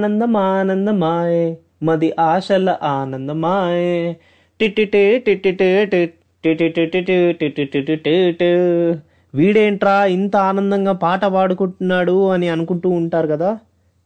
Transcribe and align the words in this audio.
ఆనందమానందమాయే 0.00 1.58
మది 1.82 2.12
ఆశల 2.20 2.76
ఆనందమాయే. 2.82 4.16
టిటిటే 4.60 5.18
టిటిటే 5.18 5.84
టిట్ 5.84 6.14
వీడేంట్రా 9.34 10.04
ఇంత 10.04 10.36
ఆనందంగా 10.36 10.92
పాట 10.92 11.24
పాడుకుంటున్నాడు 11.24 12.28
అని 12.28 12.48
అనుకుంటూ 12.48 12.88
ఉంటారు 12.88 13.26
కదా? 13.26 13.58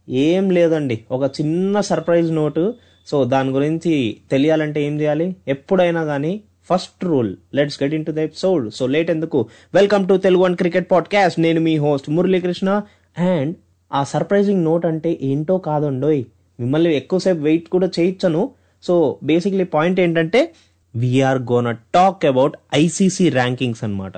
ఏం 0.08 0.50
లేదండి. 0.50 1.00
ఒక 1.10 1.30
చిన్న 1.40 1.80
సర్ప్రైజ్ 1.80 2.32
నోటు. 2.32 2.74
సో 3.06 3.24
దాని 3.24 3.50
గురించి 3.50 4.16
తెలియాలంటే 4.30 4.82
ఏం 4.82 5.00
చేయాలి? 5.00 5.36
ఎప్పుడైనా 5.48 6.04
కానీ 6.04 6.40
first 6.70 7.04
rule 7.04 7.36
let's 7.54 7.82
get 7.82 7.94
into 8.04 8.12
the 8.12 8.18
episode. 8.18 8.72
So 8.72 8.86
late 8.86 9.10
ఎందుకు? 9.10 9.46
Welcome 9.74 10.08
to 10.08 10.16
Telugu 10.16 10.42
one 10.42 10.56
cricket 10.56 10.90
podcast. 10.90 11.40
నేను 11.40 11.60
మీ 11.60 11.76
host 11.76 12.10
Muralikrishna 12.10 12.82
and 13.18 13.56
a 13.92 14.04
surprising 14.04 14.64
note 14.64 14.86
అంటే 14.86 15.18
ఏంటో 15.22 15.58
కాదండోయ్ 15.58 16.24
మిమ్మల్ని 16.60 16.94
ఎక్కువసేపు 16.94 17.38
వెయిట్ 17.38 17.68
కూడా 17.68 17.90
చేయించను. 18.00 18.50
సో 18.82 19.18
బేసిక్లీ 19.22 19.64
పాయింట్ 19.64 20.00
ఏంటంటే 20.00 20.54
we're 20.96 21.38
gonna 21.38 21.76
talk 21.94 22.24
about 22.24 22.54
ICC 22.74 23.28
rankings 23.28 23.84
అన్నమాట. 23.84 24.12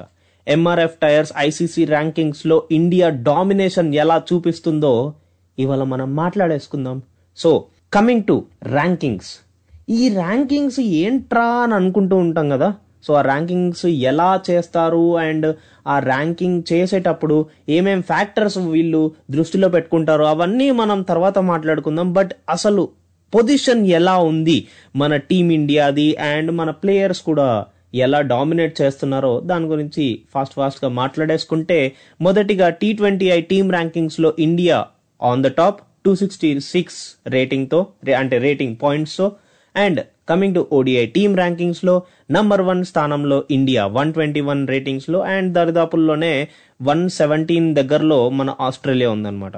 ఎంఆర్ఎఫ్ 0.48 0.94
టైర్స్ 1.02 1.32
ఐసీసీ 1.38 1.84
ర్యాంకింగ్స్లో 1.84 2.62
ఇండియా 2.72 3.08
డామినేషన్ 3.08 3.94
ఎలా 3.94 4.22
చూపిస్తుందో 4.32 5.14
ఇవాళ 5.58 5.82
మనం 5.82 6.16
మాట్లాడేసుకుందాం. 6.16 7.02
సో 7.36 7.64
కమింగ్ 7.92 8.24
టు 8.24 8.44
ర్యాంకింగ్స్ 8.64 9.46
ఈ 9.90 10.08
ర్యాంకింగ్స్ 10.08 10.80
ఏంట్రా 10.80 11.44
అని 11.44 11.74
అనుకుంటూ 11.74 12.16
ఉంటాం 12.16 12.48
కదా? 12.48 12.74
సో 13.06 13.14
ఆ 13.14 13.20
ర్యాంకింగ్స్ 13.20 13.86
ఎలా 13.86 14.40
చేస్తారు? 14.50 15.16
అండ్ 15.16 15.56
ఆ 15.86 15.98
ర్యాంకింగ్ 15.98 16.62
చేసేటప్పుడు 16.72 17.46
ఏమేం 17.68 18.02
ఫ్యాక్టర్స్ 18.02 18.58
వీళ్ళు 18.58 19.02
దృష్టిలో 19.30 19.68
పెట్టుకుంటారో? 19.68 20.24
అవన్నీ 20.24 20.70
మనం 20.70 21.02
తర్వాత 21.02 21.38
మాట్లాడుకుందాం. 21.38 22.12
బట్ 22.12 22.30
అసలు 22.50 22.88
పొజిషన్ 23.34 23.86
ఎలా 23.86 24.18
ఉంది? 24.18 24.66
మన 24.96 25.16
టీం 25.16 25.50
ఇండియాది 25.50 26.16
అండ్ 26.16 26.50
మన 26.50 26.70
ప్లేయర్స్ 26.70 27.22
కూడా 27.22 27.66
ఎలా 27.94 28.20
డామినేట్ 28.20 28.80
చేస్తున్నారో 28.82 29.40
దాని 29.40 29.66
గురించి 29.66 30.22
ఫాస్ట్ 30.34 30.54
ఫాస్ట్గా 30.54 30.88
మాట్లాడేసుకుంటే 30.90 31.92
మొదటిగా 32.20 32.68
T 32.70 32.92
twenty 32.92 33.26
I 33.26 33.40
team 33.40 33.72
ర్యాంకింగ్స్లో 33.72 34.34
India 34.38 34.84
on 35.22 35.42
the 35.42 35.46
top 35.46 35.80
two 36.04 36.14
sixty 36.14 36.60
six 36.60 36.98
రేటింగ్తో 37.26 37.86
రే- 38.04 38.16
అంటే 38.18 38.38
rating 38.38 38.76
పాయింట్స్తో 38.82 39.32
and 39.76 40.00
coming 40.28 40.54
to 40.54 40.66
ODI 40.72 41.06
team 41.06 41.36
ర్యాంకింగ్స్లో 41.36 42.02
number 42.30 42.60
one 42.60 42.84
స్థానంలో 42.84 43.44
ఇండియా 43.50 43.86
వన్ 43.86 44.12
ట్వంటీ 44.12 44.40
వన్ 44.40 44.68
రేటింగ్స్లో 44.68 45.20
అండ్ 45.20 45.52
దరిదాపుల్లోనే 45.52 46.48
వన్ 46.82 47.08
సెవెంటీన్ 47.10 47.74
దగ్గరలో 47.74 48.30
మన 48.30 48.54
ఆస్ట్రేలియా 48.60 49.10
ఉందన్నమాట. 49.10 49.56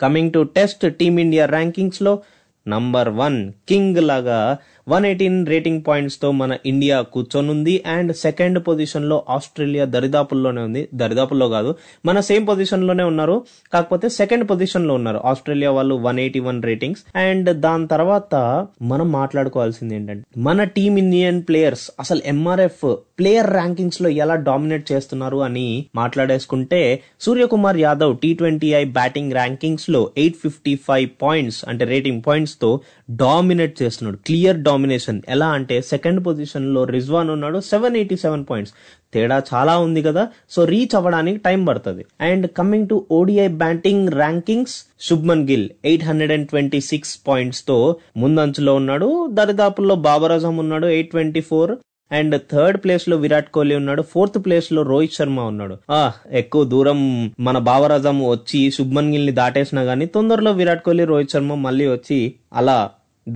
Coming 0.00 0.32
to 0.32 0.42
test 0.42 0.96
team India 0.96 1.46
ర్యాంకింగ్స్లో 1.46 2.22
number 2.68 3.08
one 3.08 3.52
king 3.68 3.96
లాగా 3.96 4.58
one 4.88 5.06
eighteen 5.06 5.46
rating 5.46 5.82
పాయింట్స్తో 5.88 6.30
మన 6.30 6.56
ఇండియా 6.66 7.00
కూర్చొనుంది. 7.00 7.84
అండ్ 7.86 8.16
సెకండ్ 8.16 8.58
పొజిషన్లో 8.58 9.24
ఆస్ట్రేలియా 9.28 9.84
దరిదాపుల్లోనే 9.84 10.62
ఉంది. 10.62 10.88
దరిదాపుల్లో 10.94 11.48
కాదు 11.48 11.74
మన 12.06 12.20
సేమ్ 12.20 12.48
పొజిషన్లోనే 12.48 13.04
ఉన్నారు. 13.04 13.44
కాకపోతే 13.72 14.08
సెకండ్ 14.08 14.50
పొజిషన్లో 14.50 14.94
ఉన్నారు 14.94 15.20
ఆస్ట్రేలియా 15.24 15.70
వాళ్ళు 15.70 15.94
one 15.94 16.20
eighty 16.20 16.40
one 16.40 16.62
ratings. 16.62 17.02
And 17.16 17.60
దాని 17.60 17.86
తర్వాత 17.86 18.34
మనం 18.82 19.12
మాట్లాడుకోవాల్సింది 19.12 19.94
ఏంటంటే 19.94 20.40
మన 20.40 20.64
టీమ్ 20.64 20.98
ఇండియన్ 20.98 21.42
ప్లేయర్స్ 21.42 21.90
అసలు 22.00 22.20
ఎంఆర్ఎఫ్ 22.26 22.96
ప్లేయర్ 23.18 23.50
ర్యాంకింగ్స్లో 23.50 24.08
ఎలా 24.08 24.34
డామినేట్ 24.34 24.92
చేస్తున్నారు 24.92 25.36
అని 25.36 25.84
మాట్లాడేసుకుంటే 25.94 27.02
Suryakumar 27.20 27.76
Yadav 27.76 28.18
T 28.18 28.34
twenty 28.34 28.68
I 28.68 28.84
batting 28.84 29.32
ర్యాంకింగ్స్లో 29.32 30.10
eight 30.18 30.36
fifty 30.36 30.74
five 30.88 31.08
points 31.22 31.64
అంటే 31.68 31.84
రేటింగ్ 31.84 32.22
పాయింట్స్తో 32.26 32.80
డామినేట్ 33.10 33.82
చేస్తున్నాడు. 33.82 34.16
క్లియర్ 34.16 34.56
కాంబినేషన్ 34.78 35.16
ఎలా 35.28 35.46
అంటే 35.48 35.76
సెకండ్ 35.90 36.20
పొజిషన్లో 36.26 36.80
రిజ్వాన్ 36.96 37.30
ఉన్నాడు 37.30 37.58
సెవెన్ 37.68 37.96
ఎయిటీ 38.00 38.16
సెవెన్ 38.16 38.44
పాయింట్స్ 38.50 38.72
తేడా 39.14 39.36
చాలా 39.50 39.74
ఉంది 39.78 40.00
కదా 40.02 40.22
సో 40.50 40.60
రీచ్ 40.64 40.94
అవ్వడానికి 40.94 41.38
టైం 41.46 41.60
పడుతుంది. 41.64 42.02
And 42.20 42.46
coming 42.58 42.88
to 42.88 42.96
ODI 43.10 43.48
batting 43.62 44.08
rankings 44.12 44.76
Shubman 45.00 45.44
Gill 45.50 45.66
eight 45.84 46.04
hundred 46.04 46.32
and 46.32 46.48
twenty 46.48 46.80
six 46.90 47.12
పాయింట్స్తో 47.28 47.78
ముందంచులో 48.16 48.74
ఉన్నాడు. 48.74 49.08
దరిదాపుల్లో 49.32 49.96
బాబర్ 50.08 50.32
అజం 50.32 50.56
ఉన్నాడు 50.56 50.86
eight 50.96 51.10
twenty 51.10 51.40
four 51.40 51.72
and 52.10 52.34
third 52.52 52.78
ప్లేస్లో 52.84 53.16
విరాట్ 53.16 53.50
కోహ్లీ 53.50 53.74
ఉన్నాడు 53.74 54.02
ఫోర్త్ 54.12 54.38
ప్లేస్లో 54.44 54.82
రోహిత్ 54.82 55.18
శర్మ 55.18 55.40
ఉన్నాడు. 55.52 55.74
ఆ 55.92 56.12
ఎక్కువ 56.32 56.64
దూరం 56.64 57.00
మన 57.40 57.58
బాబర్ 57.70 57.92
అజం 57.92 58.18
వచ్చి 58.28 58.60
శుభ్మన్ 58.70 59.10
గిల్ని 59.12 59.32
దాటేసినా 59.32 59.82
గానీ 59.82 60.06
తొందరలో 60.06 60.52
విరాట్ 60.52 60.84
కోహ్లీ 60.84 61.04
రోహిత్ 61.04 61.30
శర్మ 61.30 61.54
మళ్ళీ 61.66 61.86
వచ్చి 61.86 62.20
అలా 62.52 62.78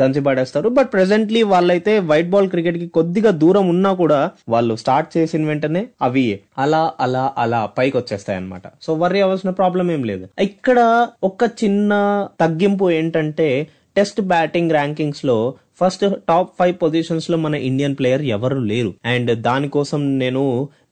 దంచి 0.00 0.20
పడేస్తారు. 0.20 0.68
బట్ 0.68 0.90
ప్రెసెంట్లీ 0.92 1.42
వాళ్ళైతే 1.52 1.92
వైట్ 2.10 2.30
బాల్ 2.30 2.48
క్రికెట్కి 2.48 2.88
కొద్దిగా 2.88 3.30
దూరం 3.42 3.68
ఉన్నా 3.68 3.92
కూడా 3.92 4.20
వాళ్ళు 4.48 4.74
స్టార్ట్ 4.76 5.10
చేసిన 5.16 5.46
వెంటనే 5.46 5.82
అవి 6.02 6.26
అలా 6.58 6.82
అలా 7.00 7.24
అలా 7.38 7.60
పైకి 7.78 7.96
వచ్చేస్తాయి 7.96 8.38
అనమాట 8.38 8.62
సో 8.82 8.92
వర్రీ 8.94 9.20
అవ్వాల్సిన 9.20 9.50
ప్రాబ్లం 9.50 9.90
ఏం 9.90 10.04
లేదు. 10.04 10.24
ఇక్కడ 10.40 10.78
ఒక 11.24 11.42
చిన్న 11.64 11.92
తగ్గింపు 12.40 12.90
ఏంటంటే 12.90 13.48
టెస్ట్ 13.96 14.20
బ్యాటింగ్ 14.20 14.70
ర్యాంకింగ్స్లో 14.70 15.36
ఫస్ట్ 15.80 16.04
టాప్ 16.28 16.50
ఫైవ్ 16.58 16.74
పొజిషన్స్లో 16.82 17.36
మన 17.36 17.54
ఇండియన్ 17.54 17.96
ప్లేయర్ 17.98 18.22
ఎవరు 18.36 18.58
లేరు. 18.70 18.94
అండ్ 19.04 19.42
దానికోసం 19.42 20.18
నేను 20.18 20.42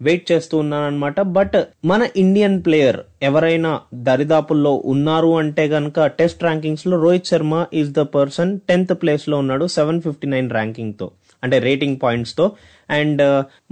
వెయిట్ 0.03 0.33
చేస్తూ 0.33 0.59
ఉన్నాను 0.59 0.87
అనమాట 0.87 1.21
బట్ 1.21 1.56
మన 1.84 2.09
ఇండియన్ 2.16 2.65
ప్లేయర్ 2.65 2.99
ఎవరైనా 3.22 3.72
దరిదాపుల్లో 3.94 4.83
ఉన్నారు 4.84 5.37
అంటే 5.39 5.66
గనక 5.66 6.06
test 6.06 6.43
ర్యాంకింగ్స్లో 6.43 7.03
Rohit 7.03 7.27
Sharma 7.27 7.66
is 7.75 7.93
the 7.93 8.00
person 8.16 8.60
tenth 8.69 8.94
ప్లేస్లో 9.03 9.39
ఉన్నాడు 9.39 9.66
సెవెన్ 9.66 10.00
ఫిఫ్టీ 10.00 10.28
నైన్ 10.28 10.50
ర్యాంకింగ్తో 10.50 11.09
అంటే 11.43 11.59
రేటింగ్ 11.59 11.99
పాయింట్స్తో. 12.03 12.47
అండ్ 12.91 13.22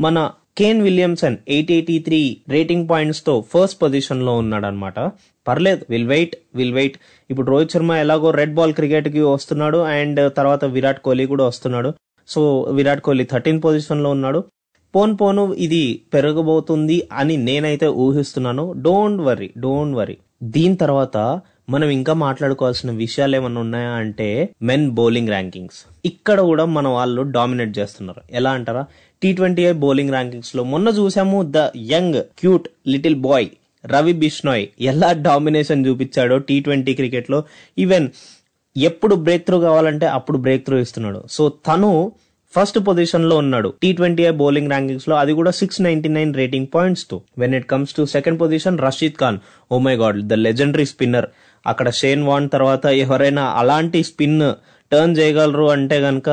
మన 0.00 0.18
Kane 0.58 0.82
Williamson 0.82 1.36
eight 1.48 1.72
eighty 1.72 1.98
three 1.98 2.20
rating 2.48 2.88
పాయింట్స్తో 2.88 3.44
first 3.52 3.82
పొజిషన్లో 3.82 4.36
ఉన్నాడు 4.36 4.66
అనమాట 4.66 4.98
పర్లేదు 5.48 5.82
విల్ 5.92 6.08
వెయిట్ 6.12 6.34
విల్ 6.58 6.74
వెయిట్ 6.78 6.96
ఇప్పుడు 7.30 7.46
రోహిత్ 7.52 7.74
శర్మ 7.74 7.92
ఎలాగో 8.04 8.28
రెడ్ 8.40 8.54
బాల్ 8.58 8.74
క్రికెట్కి 8.78 9.22
వస్తున్నాడు 9.34 9.80
అండ్ 9.96 10.20
uh, 10.20 10.30
తర్వాత 10.38 10.64
విరాట్ 10.76 11.02
కోహ్లీ 11.06 11.26
కూడా 11.32 11.44
వస్తున్నాడు. 11.50 11.90
సో 12.28 12.40
విరాట్ 12.78 13.02
కోహ్లీ 13.06 13.26
థర్టీన్ 13.32 13.60
పొజిషన్లో 13.66 14.08
ఉన్నాడు. 14.16 14.40
పోన్ 14.94 15.12
పోను 15.20 15.42
ఇది 15.64 15.84
పెరగబోతుంది 16.14 16.96
అని 17.20 17.34
నేనైతే 17.48 17.88
ఊహిస్తున్నాను. 18.04 18.64
డోంట్ 18.86 19.20
వరీ 19.28 19.48
డోంట్ 19.64 19.96
వరీ 20.00 20.16
దీని 20.54 20.76
తర్వాత 20.82 21.16
మనం 21.74 21.88
ఇంకా 21.96 22.12
మాట్లాడుకోవాల్సిన 22.24 22.90
విషయాలు 23.02 23.34
ఏమన్నా 23.38 23.60
ఉన్నాయా 23.64 23.90
అంటే 24.02 24.28
మెన్ 24.68 24.86
బౌలింగ్ 24.98 25.32
ర్యాంకింగ్స్ 25.34 25.80
ఇక్కడ 26.10 26.38
కూడా 26.50 26.64
మన 26.76 26.86
వాళ్ళు 26.96 27.22
డామినేట్ 27.34 27.72
చేస్తున్నారు. 27.78 28.20
ఎలా 28.38 28.50
అంటారా? 28.58 28.82
టీ 29.22 29.30
ట్వంటీ 29.38 29.62
ఐ 29.70 29.72
బౌలింగ్ 29.84 30.14
ర్యాంకింగ్స్లో 30.16 30.62
మొన్న 30.72 30.88
చూసాము 30.98 31.38
the 31.56 31.68
young 31.92 32.18
cute 32.40 32.68
little 32.94 33.18
boy 33.28 33.48
Ravi 33.84 34.12
Bishnoi 34.12 34.66
ఎలా 34.80 35.12
డామినేషన్ 35.12 35.86
చూపించాడో 35.86 36.38
టీ 36.38 36.60
ట్వంటీ 36.60 36.94
క్రికెట్లో 36.94 37.44
ఈవెన్ 37.78 38.08
ఎప్పుడు 38.76 39.14
బ్రేక్ 39.26 39.44
త్రూ 39.46 39.60
కావాలంటే 39.60 40.06
అప్పుడు 40.06 40.38
బ్రేక్ 40.38 40.64
త్రూ 40.64 40.78
ఇస్తున్నాడు. 40.78 41.20
సో 41.30 41.48
తను 41.48 41.90
ఫస్ట్ 42.54 42.78
పొజిషన్లో 42.78 43.36
ఉన్నాడు. 43.36 43.74
టీ 43.82 43.92
ట్వంటీ 43.92 44.30
బౌలింగ్ 44.30 44.70
ర్యాంకింగ్స్లో 44.70 45.16
అది 45.16 45.32
కూడా 45.32 45.50
six 45.50 45.80
ninety 45.82 46.08
nine 46.08 46.34
rating 46.34 46.68
పాయింట్స్తో. 46.74 47.22
When 47.38 47.54
it 47.54 47.66
comes 47.66 47.94
to 47.94 48.04
second 48.04 48.40
position 48.40 48.78
Rashid 48.86 49.18
Khan 49.22 49.38
oh 49.72 49.78
my 49.78 49.94
god 49.96 50.20
the 50.22 50.32
legendary 50.32 50.84
spinner 50.84 51.28
అక్కడ 51.66 51.90
షేన్ 51.90 52.22
వాన్ 52.24 52.48
తర్వాత 52.48 52.86
ఎవరైనా 53.04 53.44
అలాంటి 53.62 54.02
స్పిన్ 54.02 54.40
టర్న్ 54.92 55.16
చేయగలరు 55.16 55.66
అంటే 55.70 55.96
గనక 56.00 56.28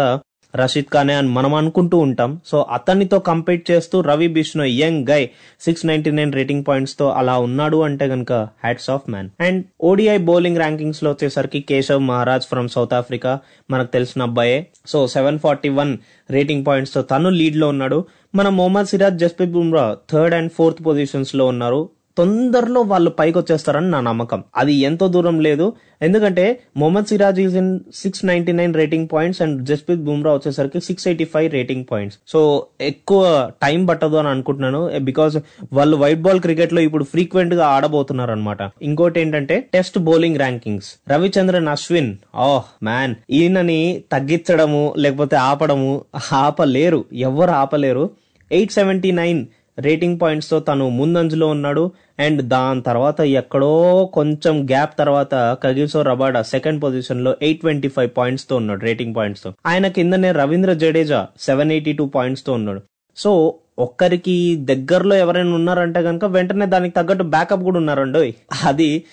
రషీద్ 0.56 0.90
ఖానే 0.94 1.14
అని 1.14 1.28
మనం 1.28 1.54
అనుకుంటూ 1.54 1.98
ఉంటాం. 1.98 2.42
సో 2.46 2.66
అతనితో 2.72 3.20
కంపీట్ 3.20 3.72
చేస్తూ 3.72 4.02
Ravi 4.02 4.28
Bishnoi 4.28 4.80
young 4.82 5.08
guy 5.10 5.30
six 5.62 5.86
ninety 5.86 6.12
nine 6.12 6.34
rating 6.34 6.64
పాయింట్స్తో 6.68 7.10
అలా 7.10 7.38
ఉన్నాడు 7.38 7.78
అంటే 7.78 8.06
గనక 8.06 8.34
hats 8.34 8.90
off 8.90 9.10
man 9.10 9.30
and 9.40 9.66
ODI 9.84 10.18
bowling 10.18 10.58
ర్యాంకింగ్స్లో 10.58 11.12
వచ్చేసరికి 11.12 11.62
Keshav 11.62 12.04
Maharaj 12.04 12.44
from 12.44 12.70
South 12.70 12.94
Africa 12.94 13.40
మనకు 13.72 13.92
తెలిసిన 13.92 14.22
అబ్బాయే. 14.22 14.68
So 14.88 15.08
seven 15.08 15.40
forty 15.40 15.70
one 15.70 15.98
rating 16.32 16.66
పాయింట్స్తో 16.66 17.02
తను 17.02 17.30
లీడ్లో 17.30 17.68
ఉన్నాడు. 17.68 18.06
మన 18.36 18.50
Mohammed 18.50 18.88
Siraj 18.88 19.18
Jasprit 19.18 19.52
Bumrah 19.52 19.98
third 20.12 20.36
and 20.36 20.52
fourth 20.52 20.86
పొజిషన్స్లో 20.86 21.46
ఉన్నారు. 21.46 21.90
తొందరలో 22.18 22.82
వాళ్ళు 22.82 23.10
పైకి 23.10 23.38
వచ్చేస్తారని 23.38 23.90
నా 23.90 24.00
నమ్మకం. 24.02 24.44
అది 24.58 24.74
ఎంతో 24.90 25.08
దూరం 25.08 25.40
లేదు. 25.40 25.74
ఎందుకంటే 26.02 26.62
Mohammed 26.78 27.06
Siraj 27.06 27.40
is 27.40 27.56
in 27.58 27.80
six 27.94 28.26
ninety 28.26 28.52
nine 28.52 28.74
rating 28.74 29.08
points 29.12 29.42
and 29.42 29.66
Jasprit 29.66 30.00
Bumrah 30.00 30.34
వచ్చేసరికి 30.34 30.80
six 30.80 31.08
eighty 31.08 31.26
five 31.26 31.50
rating 31.52 31.86
points 31.92 32.18
so 32.28 32.68
ఎక్కువ 32.82 33.52
టైం 33.62 33.86
పట్టదు 33.86 34.16
అని 34.16 34.28
అనుకుంటున్నాను. 34.28 34.82
Eh, 34.90 35.00
బికాస్ 35.00 35.38
వాళ్ళు 35.74 35.98
వైట్ 35.98 36.22
బాల్ 36.22 36.40
క్రికెట్లో 36.40 36.82
ఇప్పుడు 36.82 37.04
ఫ్రీక్వెంట్గా 37.04 37.66
ఆడబోతున్నారు 37.68 38.32
అనమాట 38.32 38.60
ఇంకోటి 38.82 39.20
ఏంటంటే 39.20 39.70
test 39.74 40.00
bowling 40.00 40.38
rankings 40.38 40.90
Ravichandran 41.12 41.68
Ashwin 41.68 42.12
oh, 42.12 42.42
oh 42.50 42.64
man 42.84 43.16
ఈయనని 43.32 43.82
తగ్గించడము 44.12 44.94
లేకపోతే 44.98 45.36
ఆపడము 45.36 45.92
ఆపలేరు. 46.34 47.06
ఎవరు 47.14 47.52
ఆపలేరు? 47.52 48.10
ఎయిట్ 48.52 48.72
సెవెంటీ 48.72 49.12
నైన్ 49.12 49.40
రేటింగ్ 49.80 50.20
పాయింట్స్తో 50.20 50.60
తను 50.60 50.90
ముందంజలో 50.90 51.48
ఉన్నాడు. 51.48 51.92
అండ్ 52.20 52.42
దాని 52.42 52.82
తర్వాత 52.82 53.22
ఎక్కడో 53.22 54.06
కొంచెం 54.14 54.66
గ్యాప్ 54.66 55.00
తర్వాత 55.00 55.58
Kagiso 55.64 56.02
Rabada 56.02 56.42
second 56.42 56.84
position 56.84 57.36
eight 57.42 57.62
twenty 57.62 57.88
five 57.88 58.10
పాయింట్స్తో 58.18 58.56
ఉన్నాడు 58.56 58.86
రేటింగ్ 58.86 59.16
పాయింట్స్తో. 59.16 59.54
ఆయన 59.66 59.88
కిందనే 59.88 60.32
Ravindra 60.32 60.74
Jadeja 60.74 61.28
seven 61.40 61.72
eighty 61.72 61.94
two 61.94 62.06
పాయింట్స్తో 62.06 62.54
ఉన్నాడు. 62.54 62.82
సో 63.18 63.56
ఒక్కరికి 63.80 64.56
దగ్గరలో 64.56 65.16
ఎవరైనా 65.16 65.56
ఉన్నారంటే 65.56 66.04
కనుక 66.04 66.26
వెంటనే 66.26 66.66
దానికి 66.66 66.96
తగ్గట్టు 66.96 67.24
బ్యాకప్ 67.24 67.64
కూడా 67.64 67.78
ఉన్నారండి 67.78 68.36
అది 68.64 69.04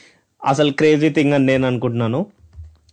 అసలు 0.47 0.71
క్రేజీ 0.71 1.09
థింగ్ 1.09 1.33
అని 1.33 1.47
నేను 1.47 1.67
అనుకుంటున్నాను. 1.67 2.27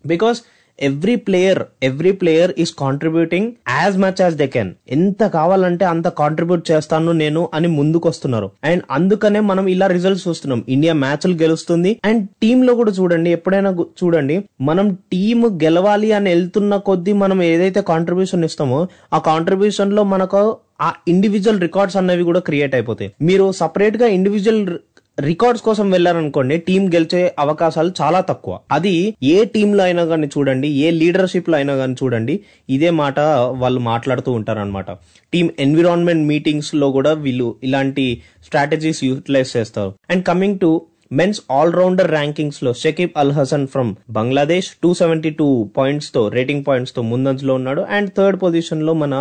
Because 0.06 0.42
every 0.80 1.16
player 1.16 1.64
every 1.84 2.12
player 2.12 2.52
is 2.60 2.74
contributing 2.80 3.52
as 3.82 3.98
much 3.98 4.22
as 4.22 4.36
they 4.36 4.48
can 4.48 4.74
ఎంత 4.90 5.24
కావాలంటే 5.28 5.86
అంత 5.86 6.08
కాంట్రిబ్యూట్ 6.08 6.72
చేస్తాను 6.72 7.12
నేను 7.12 7.50
అని 7.54 7.68
ముందుకు 7.68 8.10
వస్తున్నారు 8.10 8.52
అండ్ 8.64 8.84
అందుకనే 8.92 9.40
మనం 9.40 9.68
ఇలా 9.68 9.88
రిజల్ట్స్ 9.88 10.28
చూస్తున్నాం. 10.28 10.64
ఇండియా 10.70 10.94
మ్యాచ్లు 10.94 11.34
గెలుస్తుంది. 11.34 12.00
అండ్ 12.06 12.28
టీమ్లో 12.42 12.76
కూడా 12.76 12.92
చూడండి 12.92 13.30
ఎప్పుడైనా 13.30 13.72
చూడండి 14.04 14.44
మనం 14.62 14.94
టీమ్ 14.94 15.46
గెలవాలి 15.64 16.12
అని 16.12 16.30
వెళ్తున్న 16.30 16.76
కొద్దీ 16.76 17.14
మనం 17.14 17.44
ఏదైతే 17.44 17.82
కాంట్రిబ్యూషన్ 17.82 18.44
ఇస్తామో 18.44 18.88
ఆ 19.14 19.18
కాంట్రిబ్యూషన్లో 19.18 20.04
మనకు 20.04 20.58
ఆ 20.82 20.94
ఇండివిజువల్ 21.08 21.62
రికార్డ్స్ 21.62 21.98
అనేవి 21.98 22.24
కూడా 22.24 22.40
క్రియేట్ 22.40 22.76
అయిపోతాయి. 22.76 23.12
మీరు 23.22 23.52
సపరేట్గా 23.52 24.08
ఇండివిజువల్ 24.08 24.78
రికార్డ్స్ 25.20 25.64
కోసం 25.64 25.92
వెళ్ళారనుకోండి 25.92 26.58
టీం 26.58 26.94
గెలిచే 26.94 27.36
అవకాశాలు 27.40 27.92
చాలా 28.02 28.20
తక్కువ. 28.20 28.60
అది 28.72 29.16
ఏ 29.24 29.46
టీమ్లో 29.46 29.84
అయినా 29.84 30.06
కానీ 30.06 30.28
చూడండి 30.28 30.68
ఏ 30.68 30.92
లీడర్షిప్లో 30.92 31.56
అయినా 31.56 31.76
కానీ 31.76 31.96
చూడండి 32.04 32.40
ఇదే 32.70 32.90
మాట 32.90 33.20
వాళ్ళు 33.62 33.80
మాట్లాడుతూ 33.80 34.32
ఉంటారు 34.32 34.60
అనమాట 34.60 34.92
టీమ్ 35.34 35.50
ఎన్విరాన్మెంట్ 35.60 36.28
మీటింగ్స్లో 36.28 36.92
కూడా 36.92 37.14
వీళ్ళు 37.14 37.56
ఇలాంటి 37.64 38.22
స్ట్రాటజీస్ 38.46 39.04
యూటిలైజ్ 39.04 39.58
చేస్తారు. 39.58 39.94
And 40.10 40.26
coming 40.26 40.60
to 40.60 40.82
men's 41.12 41.40
all rounder 41.60 42.10
ర్యాంకింగ్స్లో 42.16 42.72
Shakib 42.82 43.16
Al 43.22 43.34
Hasan 43.38 43.68
from 43.74 43.92
Bangladesh 44.18 44.68
two 44.84 44.90
seventy 45.00 45.32
two 45.40 45.48
పాయింట్స్తో 45.78 46.22
rating 46.38 46.66
పాయింట్స్తో 46.68 47.02
ముందంజలో 47.12 47.54
ఉన్నాడు. 47.60 47.82
అండ్ 47.98 48.10
థర్డ్ 48.18 48.38
పొజిషన్లో 48.44 48.94
మన 49.04 49.14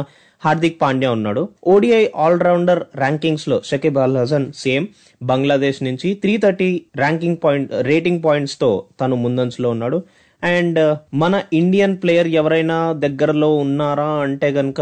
హార్దిక్ 0.42 0.78
పాండ్యా 0.82 1.10
ఉన్నాడు. 1.16 1.42
ఓడిఐ 1.74 2.02
ఆల్రౌండర్ 2.24 2.82
ర్యాంకింగ్స్లో 3.02 3.56
షకీబ్ 3.68 3.98
అల్ 4.04 4.18
హసన్ 4.20 4.46
సేమ్ 4.64 4.86
బంగ్లాదేశ్ 5.20 5.80
నుంచి 5.88 6.08
three 6.24 6.34
thirty 6.44 6.70
ranking 7.02 7.40
point 7.44 7.72
rating 7.90 8.22
పాయింట్స్తో 8.26 8.70
తను 9.00 9.16
ముందంజలో 9.24 9.70
ఉన్నాడు. 9.76 10.00
అండ్ 10.42 10.78
uh, 10.78 10.92
మన 11.14 11.34
ఇండియన్ 11.60 11.96
ప్లేయర్ 12.02 12.28
ఎవరైనా 12.40 12.76
దగ్గరలో 13.04 13.48
ఉన్నారా 13.64 14.10
అంటే 14.26 14.50
గనక 14.58 14.80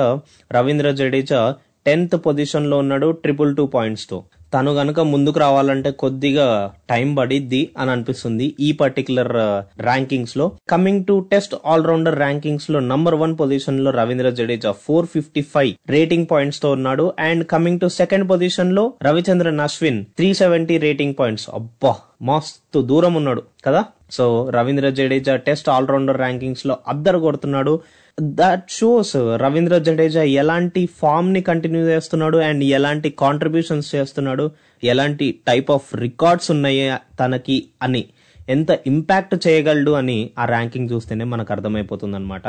రవీంద్ర 0.51 0.91
జడేజా 1.01 1.43
టెన్త్ 1.87 2.17
పొజిషన్లో 2.27 2.79
ఉన్నాడు 2.83 3.09
ట్రిపుల్ 3.23 3.53
టూ 3.57 3.67
పాయింట్స్తో. 3.77 4.19
తను 4.55 4.73
గనక 4.73 5.01
ముందుకు 5.01 5.39
రావాలంటే 5.39 5.91
కొద్దిగా 5.91 6.73
టైం 6.91 7.15
పడిద్ది 7.15 7.71
అని 7.79 7.91
అనిపిస్తుంది 7.91 8.55
ఈ 8.61 8.73
particular 8.73 9.33
ర్యాంకింగ్స్లో. 9.81 10.53
Coming 10.69 11.05
to 11.05 11.27
test 11.33 11.55
all rounder 11.67 12.19
ర్యాంకింగ్స్లో 12.19 12.81
number 12.81 13.15
one 13.15 13.37
పొజిషన్లో 13.41 13.91
Ravindra 13.91 14.31
Jadeja 14.31 14.73
four 14.73 15.07
fifty 15.07 15.43
five 15.43 15.91
rating 15.91 16.27
పాయింట్స్తో 16.31 16.71
ఉన్నాడు. 16.71 17.13
అండ్ 17.19 17.47
కమింగ్ 17.47 17.81
టు 17.81 17.87
సెకండ్ 17.87 18.31
పొజిషన్లో 18.31 18.93
Ravichandran 19.03 19.61
Ashwin 19.61 20.05
three 20.05 20.35
seventy 20.35 20.79
rating 20.79 21.15
points 21.19 21.51
అబ్బా 21.55 21.95
మస్తు 22.23 22.81
దూరం 22.81 23.15
ఉన్నాడు 23.15 23.43
కదా. 23.65 23.85
So 24.11 24.51
Ravindra 24.51 24.89
Jadeja 24.89 25.37
test 25.37 25.69
all rounder 25.69 26.17
ర్యాంకింగ్స్లో 26.17 26.77
అద్దరు 26.89 27.19
కొడుతున్నాడు. 27.19 27.81
దట్ 28.19 28.69
షోస్ 28.71 29.15
రవీంద్ర 29.37 29.79
జడేజా 29.79 30.23
ఎలాంటి 30.35 30.83
ఫామ్ని 31.01 31.41
కంటిన్యూ 31.43 31.83
చేస్తున్నాడు 31.89 32.39
అండ్ 32.45 32.63
ఎలాంటి 32.71 33.09
కాంట్రిబ్యూషన్స్ 33.19 33.89
చేస్తున్నాడు 33.95 34.45
ఎలాంటి 34.83 35.27
టైప్ 35.47 35.71
ఆఫ్ 35.71 35.89
రికార్డ్స్ 35.97 36.49
ఉన్నాయి 36.51 36.81
తనకి 37.21 37.57
అని 37.83 38.03
ఎంత 38.49 38.71
ఇంపాక్ట్ 38.87 39.35
చేయగలడు 39.47 39.93
అని 39.93 40.19
ఆ 40.39 40.47
ర్యాంకింగ్ 40.47 40.91
చూస్తేనే 40.91 41.25
మనకు 41.25 41.53
అర్థమైపోతుంది 41.53 42.17
అనమాట 42.17 42.47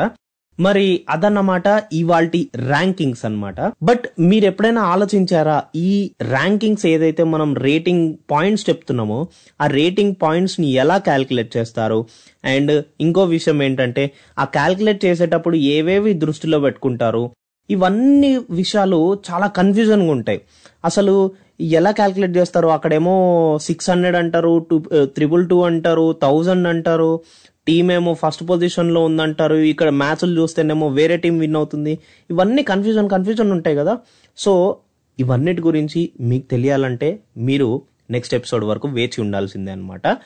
మరి 0.60 0.86
అదన్నమాట 1.10 1.68
ఇవాల్టి 1.94 2.40
ర్యాంకింగ్స్ 2.68 3.26
అన్నమాట. 3.26 3.60
బట్ 3.84 4.06
మీరు 4.20 4.46
ఎప్పుడైనా 4.46 4.82
ఆలోచించారా 4.94 5.58
ఈ 5.76 5.92
ర్యాంకింగ్స్ 6.30 6.86
ఏదైతే 6.86 7.24
మనం 7.24 7.56
రేటింగ్ 7.68 8.06
పాయింట్స్ 8.32 8.70
చెప్తున్నామో 8.70 9.20
ఆ 9.62 9.68
రేటింగ్ 9.68 10.16
పాయింట్స్ని 10.22 10.68
ఎలా 10.74 10.98
క్యాల్కులేట్ 10.98 11.58
చేస్తారు? 11.58 12.00
అండ్ 12.46 12.74
ఇంకో 13.02 13.24
విషయం 13.36 13.64
ఏంటంటే 13.64 14.06
ఆ 14.40 14.46
క్యాల్కులేట్ 14.58 15.06
చేసేటప్పుడు 15.06 15.56
ఏవేవి 15.76 16.14
దృష్టిలో 16.14 16.60
పెట్టుకుంటారు? 16.60 17.24
ఇవన్నీ 17.70 18.32
విషయాలు 18.52 19.00
చాలా 19.30 19.48
కన్ఫ్యూజన్గా 19.48 20.12
ఉంటాయి. 20.12 20.40
అసలు 20.86 21.16
ఎలా 21.78 21.92
క్యాల్కులేట్ 21.92 22.38
చేస్తారు? 22.38 22.68
అక్కడేమో 22.68 23.14
సిక్స్ 23.62 23.90
హండ్రెడ్ 23.90 24.16
అంటారు 24.16 24.66
టూ 24.70 24.76
త్రిబుల్ 25.16 25.50
టూ 25.50 25.58
అంటారు 25.62 26.16
థౌజండ్ 26.22 26.68
అంటారు 26.68 27.12
టీం 27.68 27.92
ఏమో 27.92 28.14
ఫస్ట్ 28.14 28.44
పొజిషన్లో 28.50 29.04
ఉందంటారు. 29.04 29.56
ఇక్కడ 29.56 29.90
మ్యాచ్లు 29.90 30.42
చూస్తేనేమో 30.42 30.88
వేరే 30.88 31.18
టీం 31.18 31.38
విన్ 31.40 31.56
అవుతుంది. 31.56 32.00
ఇవన్నీ 32.30 32.64
కన్ఫ్యూజన్ 32.64 33.10
కన్ఫ్యూజన్ 33.10 33.52
ఉంటాయి 33.52 33.76
కదా. 33.76 33.98
సో 34.38 34.78
ఇవన్నిటి 35.20 35.62
గురించి 35.62 36.10
మీకు 36.22 36.46
తెలియాలంటే 36.48 37.20
మీరు 37.38 37.82
నెక్స్ట్ 38.12 38.36
ఎపిసోడ్ 38.36 38.66
వరకు 38.66 38.88
వేచి 38.88 39.22
ఉండాల్సిందే 39.22 39.72
అనమాట 39.72 40.18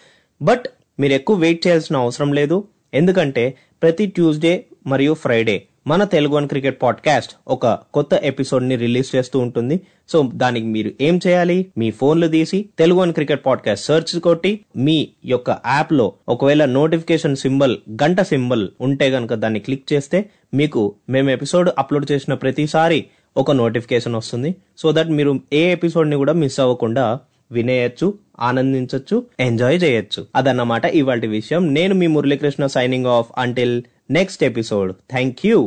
బట్ 0.41 0.65
మీరు 0.99 1.13
ఎక్కువ 1.13 1.37
వెయిట్ 1.37 1.67
చేయాల్సిన 1.67 1.97
అవసరం 1.97 2.33
లేదు. 2.33 2.57
ఎందుకంటే 2.93 3.43
ప్రతి 3.81 4.05
ట్యూస్డే 4.05 4.65
మరియు 4.87 5.13
ఫ్రైడే 5.13 5.55
మన 5.87 6.03
తెలుగు 6.03 6.33
వన్ 6.33 6.47
క్రికెట్ 6.47 6.81
పాడ్కాస్ట్ 6.81 7.33
ఒక 7.47 7.67
కొత్త 7.67 8.09
ఎపిసోడ్ని 8.13 8.75
రిలీజ్ 8.75 9.15
చేస్తూ 9.15 9.39
ఉంటుంది. 9.39 9.81
సో 10.09 10.31
దానికి 10.33 10.65
మీరు 10.65 10.91
ఏం 11.01 11.19
చేయాలి? 11.27 11.65
మీ 11.77 11.91
ఫోన్లు 11.91 12.27
తీసి 12.27 12.65
Telugu 12.79 12.99
one 12.99 13.13
cricket 13.13 13.45
podcast 13.45 13.85
search 13.85 14.19
కొట్టి 14.19 14.59
మీ 14.77 15.07
యొక్క 15.25 15.49
యాప్లో 15.49 16.13
ఒకవేళ 16.29 16.65
నోటిఫికేషన్ 16.65 17.35
సింబల్ 17.35 17.77
గంట 17.91 18.21
సింబల్ 18.21 18.69
ఉంటే 18.81 19.09
గనక 19.09 19.33
దాన్ని 19.33 19.59
క్లిక్ 19.59 19.93
చేస్తే 19.93 20.29
మీకు 20.53 20.95
మేము 21.09 21.29
ఎపిసోడ్ 21.29 21.69
అప్లోడ్ 21.77 22.11
చేసిన 22.11 22.33
ప్రతిసారి 22.33 23.05
ఒక 23.37 23.51
నోటిఫికేషన్ 23.51 24.15
వస్తుంది. 24.15 24.55
సో 24.77 24.91
దట్ 24.91 25.09
మీరు 25.09 25.39
ఏ 25.53 25.71
ఎపిసోడ్ని 25.71 26.15
కూడా 26.15 26.33
మిస్ 26.33 26.59
అవ్వకుండా 26.59 27.19
వినేయచ్చు 27.51 28.13
ఆనందించవచ్చు 28.39 29.25
ఎంజాయ్ 29.39 29.83
చేయొచ్చు. 29.83 30.27
అదన్నమాట 30.35 30.85
ఇవాటి 30.85 31.27
విషయం. 31.27 31.73
నేను 31.73 31.95
మీ 31.95 32.07
Muralikrishna 32.07 32.65
signing 32.65 33.05
off 33.05 33.29
until 33.37 33.83
next 34.11 34.43
episode 34.43 34.91
thank 35.09 35.41
you 35.45 35.57